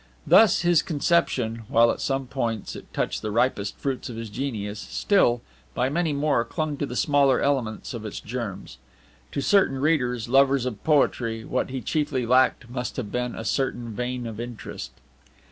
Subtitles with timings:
[0.25, 4.79] Thus his conception, while at some points it touched the ripest fruits of his genius,
[4.79, 5.43] still,
[5.75, 8.79] by many more, clung to the smaller elements of its germs.
[9.31, 13.89] To certain readers, lovers of poetry, what he chiefly lacked must have been a certain
[13.91, 14.91] vein of interest.